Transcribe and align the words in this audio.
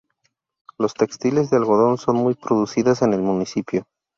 Los 0.79 0.95
textiles 0.95 1.51
de 1.51 1.57
algodón 1.57 1.99
son 1.99 2.15
muy 2.15 2.33
producidas 2.33 3.03
en 3.03 3.13
el 3.13 3.21
municipio. 3.21 3.85